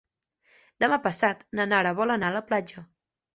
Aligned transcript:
Demà 0.83 0.97
passat 1.03 1.43
na 1.59 1.67
Nara 1.73 1.93
vol 2.01 2.15
anar 2.15 2.33
a 2.35 2.37
la 2.39 2.43
platja. 2.49 2.85